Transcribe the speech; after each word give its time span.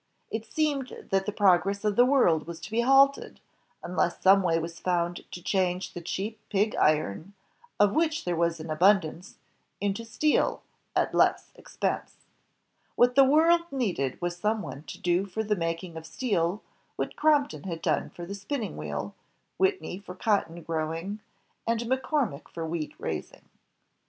It 0.31 0.51
seemed 0.51 1.05
that 1.11 1.27
the 1.27 1.31
progress 1.31 1.85
of 1.85 1.95
the 1.95 2.07
world 2.07 2.47
was 2.47 2.59
to 2.61 2.71
be 2.71 2.81
halted, 2.81 3.39
unless 3.83 4.19
some 4.19 4.41
way 4.41 4.57
was 4.57 4.79
foimd 4.79 5.29
to 5.29 5.43
change 5.43 5.93
the 5.93 6.01
cheap 6.01 6.39
pig 6.49 6.75
iron, 6.77 7.35
of 7.79 7.93
which 7.93 8.25
there 8.25 8.35
was 8.35 8.59
an 8.59 8.71
abundance, 8.71 9.35
into 9.79 10.03
steel, 10.03 10.63
at 10.95 11.13
less 11.13 11.51
expense. 11.53 12.15
What 12.95 13.13
the 13.13 13.23
world 13.23 13.71
needed 13.71 14.19
was 14.19 14.35
some 14.37 14.63
one 14.63 14.85
to 14.85 14.97
do 14.99 15.27
for 15.27 15.43
the 15.43 15.55
making 15.55 15.95
of 15.95 16.07
steel, 16.07 16.63
what 16.95 17.15
Crompton 17.15 17.65
had 17.65 17.83
done 17.83 18.09
for 18.09 18.25
spinning, 18.33 18.77
Whitney 19.59 19.99
for 19.99 20.15
cotton 20.15 20.63
growing, 20.63 21.19
and 21.67 21.81
McCormick 21.81 22.47
for 22.47 22.65
wheat 22.65 22.95
raising. 22.97 23.45